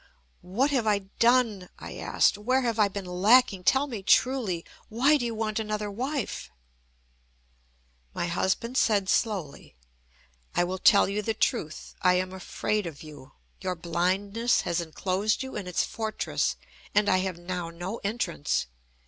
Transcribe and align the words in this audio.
"What 0.41 0.71
have 0.71 0.87
I 0.87 1.11
done?" 1.19 1.69
I 1.77 1.95
asked. 1.97 2.35
"Where 2.35 2.61
have 2.63 2.79
I 2.79 2.87
been 2.87 3.05
lacking? 3.05 3.63
Tell 3.63 3.85
me 3.85 4.01
truly. 4.01 4.65
Why 4.89 5.15
do 5.15 5.23
you 5.27 5.35
want 5.35 5.59
another 5.59 5.91
wife?" 5.91 6.49
My 8.11 8.25
husband 8.25 8.77
said 8.77 9.09
slowly: 9.09 9.75
"I 10.55 10.63
will 10.63 10.79
tell 10.79 11.07
you 11.07 11.21
the 11.21 11.35
truth. 11.35 11.93
I 12.01 12.15
am 12.15 12.33
afraid 12.33 12.87
of 12.87 13.03
you. 13.03 13.33
Your 13.59 13.75
blindness 13.75 14.61
has 14.61 14.81
enclosed 14.81 15.43
you 15.43 15.55
in 15.55 15.67
its 15.67 15.83
fortress, 15.83 16.55
and 16.95 17.07
I 17.07 17.17
have 17.19 17.37
now 17.37 17.69
no 17.69 17.97
entrance. 18.03 18.65